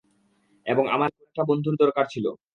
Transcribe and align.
এবং 0.65 0.83
আমার 0.89 1.09
একটা 1.21 1.41
বন্ধুর 1.49 1.75
দরকার 1.75 2.05
ছিল। 2.05 2.25